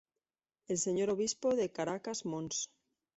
[0.65, 2.71] El Señor obispo de Caracas Mons.